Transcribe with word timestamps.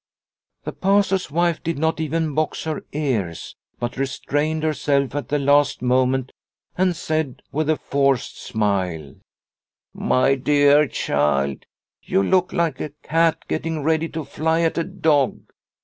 The 0.63 0.71
Pastor's 0.71 1.29
wife 1.29 1.61
did 1.61 1.77
not 1.77 1.99
even 1.99 2.33
box 2.33 2.63
her 2.63 2.83
ears, 2.91 3.55
but 3.77 3.97
restrained 3.97 4.63
herself 4.63 5.13
at 5.13 5.27
the 5.29 5.37
last 5.37 5.83
moment 5.83 6.31
and 6.75 6.95
said, 6.95 7.43
with 7.51 7.69
a 7.69 7.75
forced 7.77 8.41
smile:" 8.41 9.13
My 9.93 10.33
dear 10.33 10.87
child, 10.87 11.65
you 12.01 12.23
look 12.23 12.51
like 12.51 12.81
a 12.81 12.89
cat 13.03 13.47
getting 13.47 13.83
ready 13.83 14.09
to 14.09 14.25
fly 14.25 14.61
at 14.61 14.79
a 14.79 14.83
dog. 14.83 15.43